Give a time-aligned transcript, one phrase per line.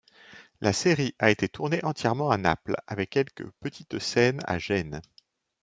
[0.61, 4.99] La série a été tournée entièrement à Naples avec quelques petites scènes à Gênes.